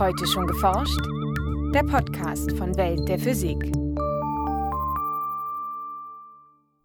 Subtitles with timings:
[0.00, 0.98] Heute schon geforscht?
[1.74, 3.58] Der Podcast von Welt der Physik.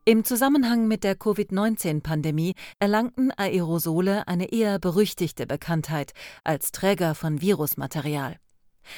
[0.03, 6.11] Im Zusammenhang mit der Covid-19-Pandemie erlangten Aerosole eine eher berüchtigte Bekanntheit
[6.43, 8.35] als Träger von Virusmaterial.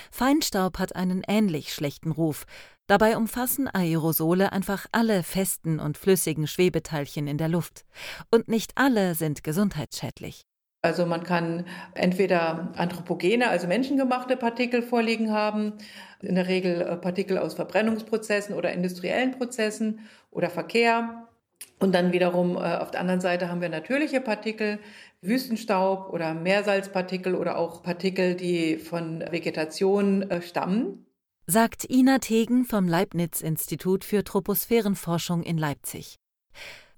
[0.10, 2.46] Feinstaub hat einen ähnlich schlechten Ruf.
[2.88, 7.86] Dabei umfassen Aerosole einfach alle festen und flüssigen Schwebeteilchen in der Luft.
[8.32, 10.42] Und nicht alle sind gesundheitsschädlich.
[10.88, 11.66] Also man kann
[11.96, 15.74] entweder anthropogene, also menschengemachte Partikel vorliegen haben,
[16.22, 20.00] in der Regel äh, Partikel aus Verbrennungsprozessen oder industriellen Prozessen
[20.32, 21.28] oder Verkehr.
[21.78, 24.80] Und dann wiederum äh, auf der anderen Seite haben wir natürliche Partikel,
[25.22, 31.06] Wüstenstaub oder Meersalzpartikel oder auch Partikel, die von Vegetation äh, stammen.
[31.48, 36.16] Sagt Ina Tegen vom Leibniz-Institut für Troposphärenforschung in Leipzig.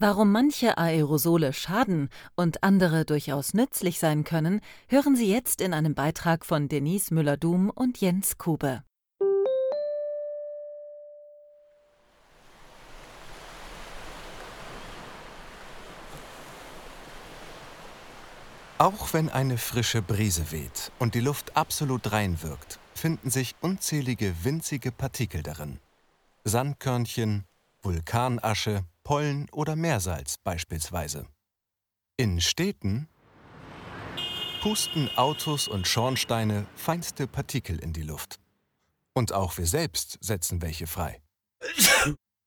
[0.02, 5.94] Warum manche Aerosole schaden und andere durchaus nützlich sein können, hören Sie jetzt in einem
[5.94, 8.82] Beitrag von Denise Müller-Dum und Jens Kube.
[18.78, 24.34] Auch wenn eine frische Brise weht und die Luft absolut rein wirkt, finden sich unzählige
[24.44, 25.78] winzige Partikel darin.
[26.46, 27.44] Sandkörnchen,
[27.82, 31.26] Vulkanasche, Pollen oder Meersalz beispielsweise.
[32.16, 33.10] In Städten
[34.62, 38.40] pusten Autos und Schornsteine feinste Partikel in die Luft.
[39.16, 41.24] Und auch wir selbst setzen welche frei.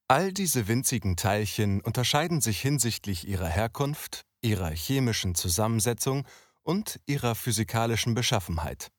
[0.07, 6.29] All diese winzigen Teilchen unterscheiden sich hinsichtlich ihrer Herkunft, ihrer chemischen Zusammensetzung
[6.63, 8.93] und ihrer physikalischen Beschaffenheit.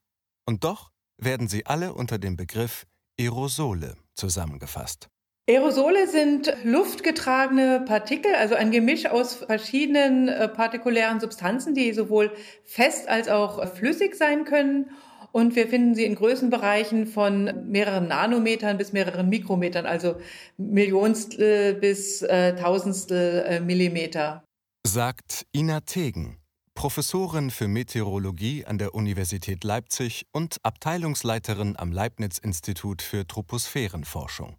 [0.46, 2.86] Und doch werden sie alle unter dem Begriff
[3.18, 5.08] Aerosole zusammengefasst.
[5.50, 12.32] Aerosole sind luftgetragene Partikel, also ein Gemisch aus verschiedenen äh, partikulären Substanzen, die sowohl
[12.64, 14.90] fest als auch flüssig sein können.
[15.34, 20.16] Und wir finden sie in Größenbereichen von mehreren Nanometern bis mehreren Mikrometern, also
[20.58, 24.46] Millionstel bis äh, Tausendstel äh, Millimeter.
[24.88, 26.38] Sagt Ina Tegen,
[26.74, 34.56] Professorin für Meteorologie an der Universität Leipzig und Abteilungsleiterin am Leibniz-Institut für Troposphärenforschung.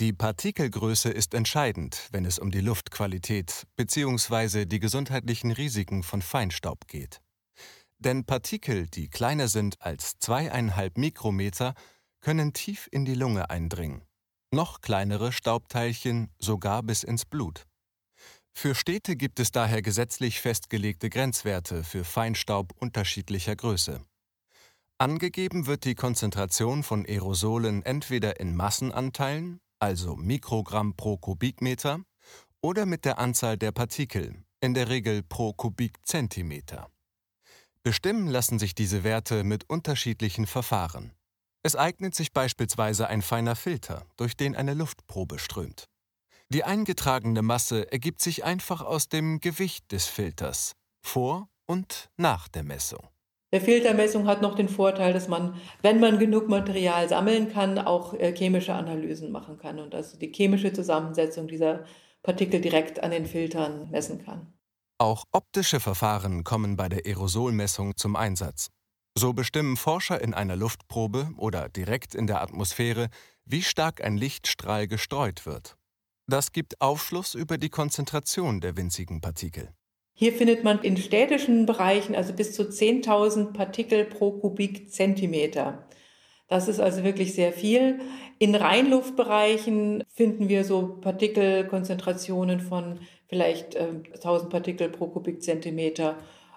[0.00, 4.64] Die Partikelgröße ist entscheidend, wenn es um die Luftqualität bzw.
[4.64, 7.20] die gesundheitlichen Risiken von Feinstaub geht.
[7.98, 11.74] Denn Partikel, die kleiner sind als zweieinhalb Mikrometer,
[12.20, 14.04] können tief in die Lunge eindringen.
[14.52, 17.66] Noch kleinere Staubteilchen sogar bis ins Blut.
[18.52, 24.00] Für Städte gibt es daher gesetzlich festgelegte Grenzwerte für Feinstaub unterschiedlicher Größe.
[24.96, 32.00] Angegeben wird die Konzentration von Aerosolen entweder in Massenanteilen, also Mikrogramm pro Kubikmeter,
[32.60, 36.90] oder mit der Anzahl der Partikel, in der Regel pro Kubikzentimeter.
[37.82, 41.12] Bestimmen lassen sich diese Werte mit unterschiedlichen Verfahren.
[41.62, 45.84] Es eignet sich beispielsweise ein feiner Filter, durch den eine Luftprobe strömt.
[46.50, 50.72] Die eingetragene Masse ergibt sich einfach aus dem Gewicht des Filters
[51.02, 53.06] vor und nach der Messung.
[53.52, 58.12] Der Filtermessung hat noch den Vorteil, dass man, wenn man genug Material sammeln kann, auch
[58.12, 61.84] äh, chemische Analysen machen kann und also die chemische Zusammensetzung dieser
[62.22, 64.52] Partikel direkt an den Filtern messen kann.
[64.98, 68.68] Auch optische Verfahren kommen bei der Aerosolmessung zum Einsatz.
[69.16, 73.08] So bestimmen Forscher in einer Luftprobe oder direkt in der Atmosphäre,
[73.44, 75.76] wie stark ein Lichtstrahl gestreut wird.
[76.26, 79.72] Das gibt Aufschluss über die Konzentration der winzigen Partikel.
[80.20, 85.86] Hier findet man in städtischen Bereichen also bis zu 10.000 Partikel pro Kubikzentimeter.
[86.48, 88.00] Das ist also wirklich sehr viel.
[88.40, 96.16] In Reinluftbereichen finden wir so Partikelkonzentrationen von vielleicht äh, 1000 Partikel pro Kubikzentimeter.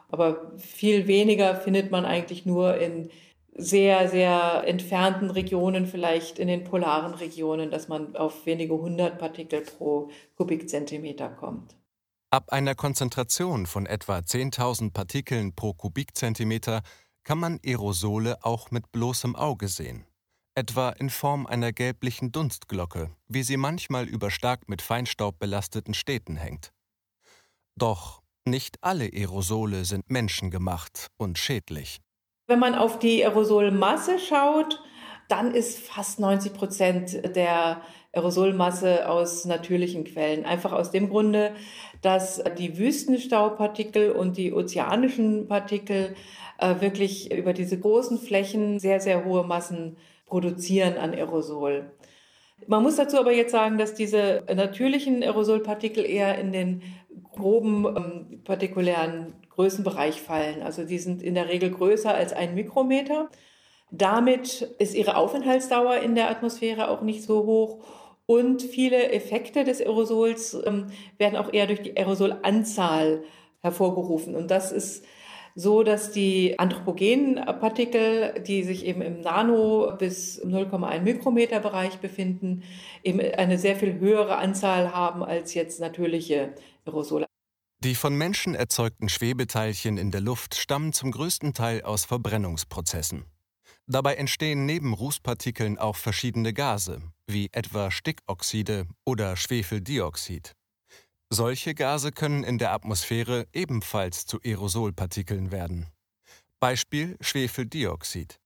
[0.09, 3.09] Aber viel weniger findet man eigentlich nur in
[3.53, 9.61] sehr, sehr entfernten Regionen, vielleicht in den polaren Regionen, dass man auf wenige hundert Partikel
[9.61, 11.75] pro Kubikzentimeter kommt.
[12.33, 16.81] Ab einer Konzentration von etwa 10.000 Partikeln pro Kubikzentimeter
[17.25, 20.05] kann man Aerosole auch mit bloßem Auge sehen,
[20.55, 26.37] etwa in Form einer gelblichen Dunstglocke, wie sie manchmal über stark mit Feinstaub belasteten Städten
[26.37, 26.71] hängt.
[27.75, 31.99] Doch nicht alle Aerosole sind menschengemacht und schädlich.
[32.47, 34.81] Wenn man auf die Aerosolmasse schaut,
[35.27, 37.81] dann ist fast 90 Prozent der
[38.13, 40.45] Aerosolmasse aus natürlichen Quellen.
[40.45, 41.53] Einfach aus dem Grunde,
[42.01, 46.15] dass die Wüstenstaubpartikel und die ozeanischen Partikel
[46.57, 51.91] äh, wirklich über diese großen Flächen sehr, sehr hohe Massen produzieren an Aerosol.
[52.67, 56.81] Man muss dazu aber jetzt sagen, dass diese natürlichen Aerosolpartikel eher in den
[57.31, 60.61] groben ähm, partikulären Größenbereich fallen.
[60.61, 63.29] Also die sind in der Regel größer als ein Mikrometer.
[63.89, 67.83] Damit ist ihre Aufenthaltsdauer in der Atmosphäre auch nicht so hoch.
[68.31, 70.87] Und viele Effekte des Aerosols ähm,
[71.17, 73.25] werden auch eher durch die Aerosolanzahl
[73.59, 74.37] hervorgerufen.
[74.37, 75.03] Und das ist
[75.53, 82.63] so, dass die anthropogenen Partikel, die sich eben im Nano- bis 0,1 Mikrometer Bereich befinden,
[83.03, 86.53] eben eine sehr viel höhere Anzahl haben als jetzt natürliche
[86.85, 87.25] Aerosole.
[87.83, 93.25] Die von Menschen erzeugten Schwebeteilchen in der Luft stammen zum größten Teil aus Verbrennungsprozessen.
[93.87, 97.01] Dabei entstehen neben Rußpartikeln auch verschiedene Gase,
[97.31, 100.53] wie etwa Stickoxide oder Schwefeldioxid.
[101.29, 105.87] Solche Gase können in der Atmosphäre ebenfalls zu Aerosolpartikeln werden.
[106.59, 108.39] Beispiel Schwefeldioxid.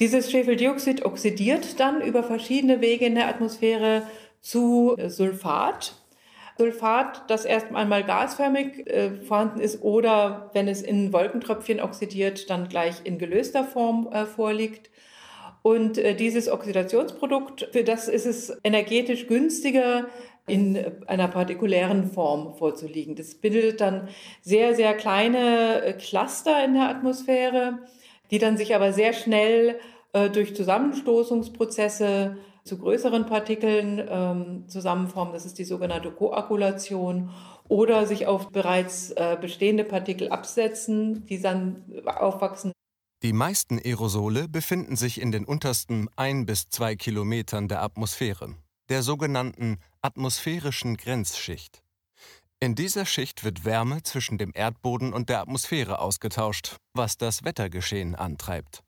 [0.00, 4.06] Dieses Schwefeldioxid oxidiert dann über verschiedene Wege in der Atmosphäre
[4.40, 5.94] zu Sulfat,
[6.58, 12.68] Sulfat, das erst einmal gasförmig äh, vorhanden ist oder wenn es in Wolkentröpfchen oxidiert, dann
[12.68, 14.90] gleich in gelöster Form äh, vorliegt.
[15.62, 20.06] Und äh, dieses Oxidationsprodukt, für das ist es energetisch günstiger,
[20.46, 20.76] in
[21.06, 23.14] einer partikulären Form vorzuliegen.
[23.14, 24.08] Das bildet dann
[24.40, 27.78] sehr, sehr kleine äh, Cluster in der Atmosphäre,
[28.30, 29.78] die dann sich aber sehr schnell
[30.12, 35.32] äh, durch Zusammenstoßungsprozesse zu größeren Partikeln ähm, zusammenformen.
[35.32, 37.30] Das ist die sogenannte Koagulation.
[37.68, 42.72] Oder sich auf bereits äh, bestehende Partikel absetzen, die dann aufwachsen.
[43.22, 48.56] Die meisten Aerosole befinden sich in den untersten ein bis zwei Kilometern der Atmosphäre,
[48.88, 51.84] der sogenannten atmosphärischen Grenzschicht.
[52.58, 58.16] In dieser Schicht wird Wärme zwischen dem Erdboden und der Atmosphäre ausgetauscht, was das Wettergeschehen
[58.16, 58.82] antreibt.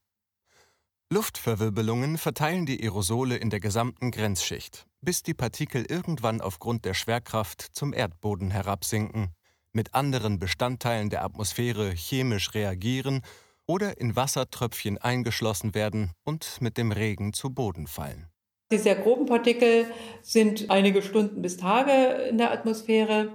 [1.13, 7.63] Luftverwirbelungen verteilen die Aerosole in der gesamten Grenzschicht, bis die Partikel irgendwann aufgrund der Schwerkraft
[7.71, 9.29] zum Erdboden herabsinken,
[9.73, 13.23] mit anderen Bestandteilen der Atmosphäre chemisch reagieren
[13.66, 18.26] oder in Wassertröpfchen eingeschlossen werden und mit dem Regen zu Boden fallen.
[18.72, 19.87] Die sehr groben Partikel
[20.22, 21.93] sind einige Stunden bis Tage
[22.28, 23.32] in der Atmosphäre.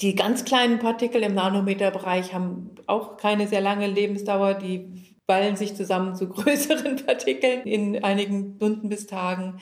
[0.00, 4.54] Die ganz kleinen Partikel im Nanometerbereich haben auch keine sehr lange Lebensdauer.
[4.54, 9.60] Die ballen sich zusammen zu größeren Partikeln in einigen Stunden bis Tagen.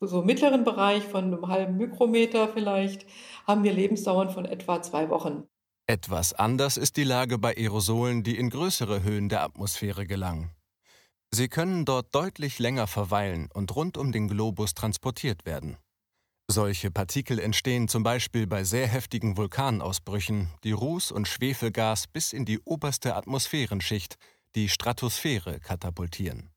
[0.00, 3.06] So mittleren Bereich von einem halben Mikrometer vielleicht
[3.46, 5.48] haben wir Lebensdauern von etwa zwei Wochen.
[5.90, 10.50] Etwas anders ist die Lage bei Aerosolen, die in größere Höhen der Atmosphäre gelangen.
[11.30, 15.78] Sie können dort deutlich länger verweilen und rund um den Globus transportiert werden.
[16.46, 22.44] Solche Partikel entstehen zum Beispiel bei sehr heftigen Vulkanausbrüchen, die Ruß- und Schwefelgas bis in
[22.44, 24.16] die oberste Atmosphärenschicht,
[24.56, 26.50] die Stratosphäre katapultieren.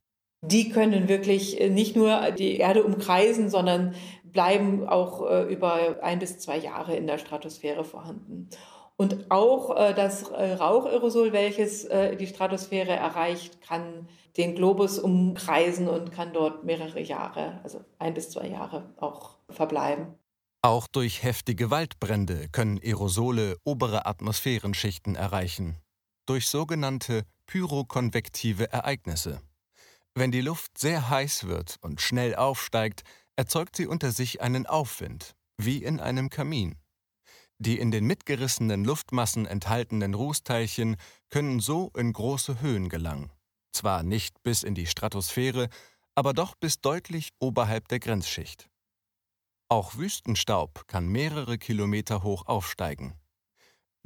[0.43, 6.19] Die können wirklich äh, nicht nur die Erde umkreisen, sondern bleiben auch äh, über ein
[6.19, 8.49] bis zwei Jahre in der Stratosphäre vorhanden.
[9.01, 14.07] Und auch äh, das Rauchaerosol, welches die Stratosphäre erreicht, kann
[14.37, 20.15] den Globus umkreisen und kann dort mehrere Jahre, also ein bis zwei Jahre auch verbleiben.
[20.61, 25.77] Auch durch heftige Waldbrände können Aerosole obere Atmosphärenschichten erreichen.
[26.27, 29.41] Durch sogenannte pyrokonvektive Ereignisse.
[30.13, 33.01] Wenn die Luft sehr heiß wird und schnell aufsteigt,
[33.35, 36.75] erzeugt sie unter sich einen Aufwind, wie in einem Kamin.
[37.63, 40.97] Die in den mitgerissenen Luftmassen enthaltenen Rußteilchen
[41.29, 43.31] können so in große Höhen gelangen.
[43.71, 45.69] Zwar nicht bis in die Stratosphäre,
[46.15, 48.67] aber doch bis deutlich oberhalb der Grenzschicht.
[49.69, 53.13] Auch Wüstenstaub kann mehrere Kilometer hoch aufsteigen.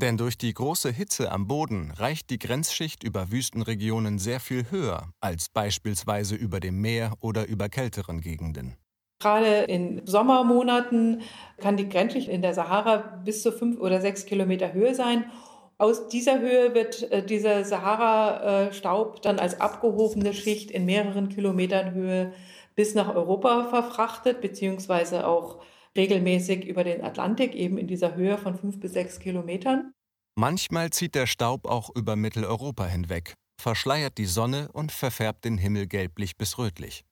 [0.02, 5.14] Denn durch die große Hitze am Boden reicht die Grenzschicht über Wüstenregionen sehr viel höher
[5.22, 8.76] als beispielsweise über dem Meer oder über kälteren Gegenden.
[9.20, 11.22] Gerade in Sommermonaten
[11.58, 15.32] kann die Grenzschicht in der Sahara bis zu fünf oder sechs Kilometer Höhe sein.
[15.78, 22.34] Aus dieser Höhe wird äh, dieser Sahara-Staub dann als abgehobene Schicht in mehreren Kilometern Höhe
[22.76, 25.62] bis nach Europa verfrachtet, beziehungsweise auch
[25.98, 29.94] regelmäßig über den Atlantik, eben in dieser Höhe von fünf bis sechs Kilometern.
[30.38, 35.88] Manchmal zieht der Staub auch über Mitteleuropa hinweg, verschleiert die Sonne und verfärbt den Himmel
[35.88, 37.06] gelblich bis rötlich.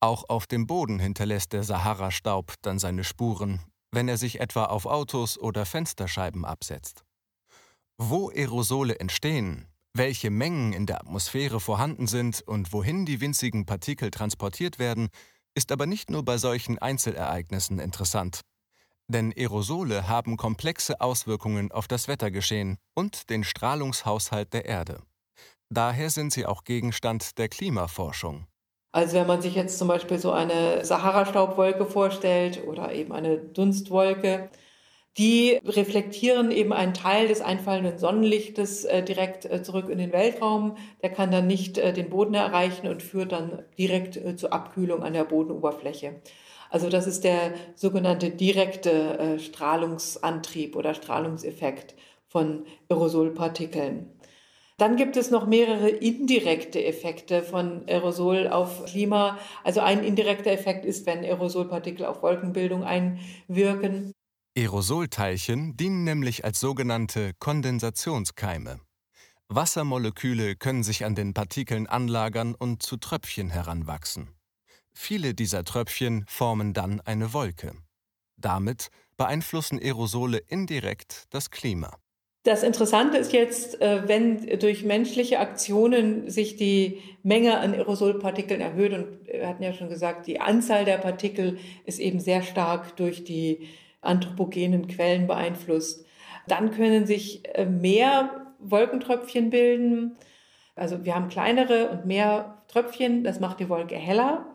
[0.00, 3.60] Auch auf dem Boden hinterlässt der Sahara-Staub dann seine Spuren,
[3.90, 7.04] wenn er sich etwa auf Autos oder Fensterscheiben absetzt.
[7.96, 14.10] Wo Aerosole entstehen, welche Mengen in der Atmosphäre vorhanden sind und wohin die winzigen Partikel
[14.10, 15.08] transportiert werden,
[15.54, 18.40] ist aber nicht nur bei solchen Einzelereignissen interessant.
[19.06, 25.02] Denn Aerosole haben komplexe Auswirkungen auf das Wettergeschehen und den Strahlungshaushalt der Erde.
[25.70, 28.46] Daher sind sie auch Gegenstand der Klimaforschung.
[28.94, 34.50] Also wenn man sich jetzt zum Beispiel so eine Sahara-Staubwolke vorstellt oder eben eine Dunstwolke,
[35.18, 40.76] Die reflektieren eben einen Teil des einfallenden Sonnenlichtes äh, direkt äh, zurück in den Weltraum.
[41.02, 45.12] Der kann dann nicht äh, den Boden erreichen und führt dann direkt zur Abkühlung an
[45.14, 46.20] der Bodenoberfläche.
[46.70, 51.94] Also das ist der sogenannte direkte Strahlungsantrieb oder Strahlungseffekt
[52.28, 54.10] von Aerosolpartikeln.
[54.76, 59.38] Dann gibt es noch mehrere indirekte Effekte von Aerosol auf Klima.
[59.62, 64.12] Also ein indirekter Effekt ist, wenn Aerosolpartikel auf Wolkenbildung einwirken.
[64.56, 68.80] Aerosolteilchen dienen nämlich als sogenannte Kondensationskeime.
[69.48, 74.30] Wassermoleküle können sich an den Partikeln anlagern und zu Tröpfchen heranwachsen.
[74.92, 77.74] Viele dieser Tröpfchen formen dann eine Wolke.
[78.36, 81.96] Damit beeinflussen Aerosole indirekt das Klima.
[82.44, 88.92] Das Interessante ist jetzt, äh, wenn durch menschliche Aktionen sich die Menge an Aerosolpartikeln erhöht,
[88.92, 93.24] und wir hatten ja schon gesagt, die Anzahl der Partikel ist eben sehr stark durch
[93.24, 93.66] die
[94.02, 96.04] anthropogenen Quellen beeinflusst,
[96.46, 100.18] dann können sich äh, mehr Wolkentröpfchen bilden.
[100.76, 104.54] Also wir haben kleinere und mehr Tröpfchen, das macht die Wolke heller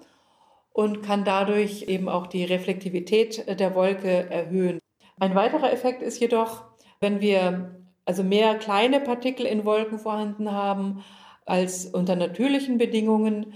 [0.73, 4.77] und kann dadurch eben auch die Reflektivität der Wolke erhöhen.
[5.19, 6.65] Ein weiterer Effekt ist jedoch,
[6.99, 7.78] wenn wir
[8.09, 11.03] also mehr kleine Partikel in Wolken vorhanden haben
[11.45, 13.53] als unter natürlichen Bedingungen,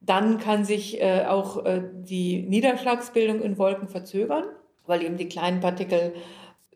[0.00, 4.44] dann kann sich äh, auch äh, die Niederschlagsbildung in Wolken verzögern,
[4.86, 6.14] weil eben die kleinen Partikel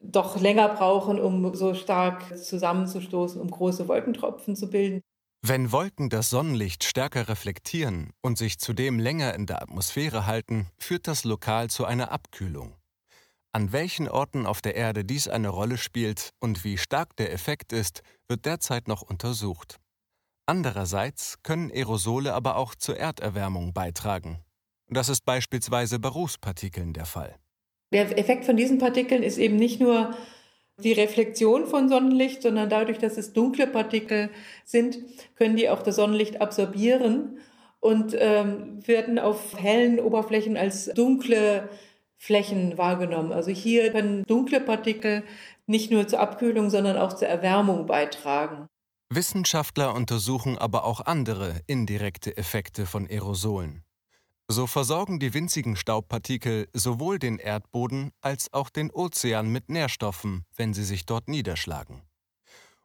[0.02, 5.00] doch länger brauchen, um so stark zusammenzustoßen, um große Wolkentropfen zu bilden.
[5.40, 11.06] Wenn Wolken das Sonnenlicht stärker reflektieren und sich zudem länger in der Atmosphäre halten, führt
[11.06, 12.79] das lokal zu einer Abkühlung.
[13.52, 17.72] An welchen Orten auf der Erde dies eine Rolle spielt und wie stark der Effekt
[17.72, 19.80] ist, wird derzeit noch untersucht.
[20.46, 24.38] Andererseits können Aerosole aber auch zur Erderwärmung beitragen.
[24.88, 27.36] Das ist beispielsweise bei Rußpartikeln der Fall.
[27.92, 30.16] Der Effekt von diesen Partikeln ist eben nicht nur
[30.78, 34.30] die Reflexion von Sonnenlicht, sondern dadurch, dass es dunkle Partikel
[34.64, 34.98] sind,
[35.34, 37.38] können die auch das Sonnenlicht absorbieren
[37.80, 41.68] und ähm, werden auf hellen Oberflächen als dunkle
[42.22, 43.32] Flächen wahrgenommen.
[43.32, 45.24] Also hier können dunkle Partikel
[45.66, 48.66] nicht nur zur Abkühlung, sondern auch zur Erwärmung beitragen.
[49.08, 53.84] Wissenschaftler untersuchen aber auch andere indirekte Effekte von Aerosolen.
[54.48, 60.74] So versorgen die winzigen Staubpartikel sowohl den Erdboden als auch den Ozean mit Nährstoffen, wenn
[60.74, 62.02] sie sich dort niederschlagen.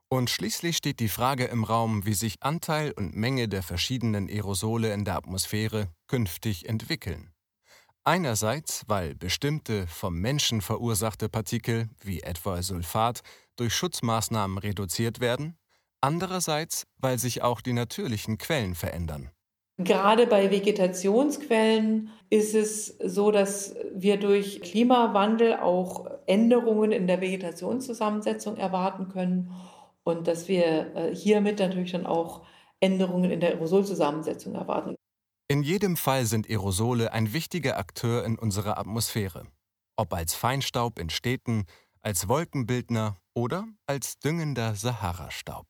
[0.07, 4.93] Und schließlich steht die Frage im Raum, wie sich Anteil und Menge der verschiedenen Aerosole
[4.93, 7.34] in der Atmosphäre künftig entwickeln.
[8.07, 13.21] Einerseits, weil bestimmte vom Menschen verursachte Partikel, wie etwa Sulfat,
[13.55, 15.57] durch Schutzmaßnahmen reduziert werden,
[16.01, 19.31] andererseits, weil sich auch die natürlichen Quellen verändern.
[19.79, 28.57] Gerade bei Vegetationsquellen ist es so, dass wir durch Klimawandel auch Änderungen in der Vegetationszusammensetzung
[28.57, 29.51] erwarten können
[30.03, 32.45] und dass wir äh, hiermit natürlich dann auch
[32.79, 34.95] Änderungen in der Aerosolzusammensetzung erwarten.
[35.47, 39.45] In jedem Fall sind Aerosole ein wichtiger Akteur in unserer Atmosphäre,
[39.95, 41.65] ob als Feinstaub in Städten,
[42.01, 45.67] als Wolkenbildner oder als düngender Sahara-Staub.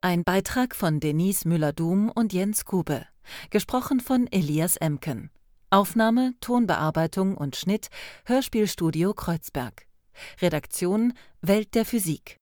[0.00, 3.06] Ein Beitrag von Denise Müller-Dum und Jens Kube,
[3.50, 5.30] gesprochen von Elias Emken.
[5.70, 7.90] Aufnahme, Tonbearbeitung und Schnitt
[8.24, 9.86] Hörspielstudio Kreuzberg.
[10.40, 12.41] Redaktion Welt der Physik.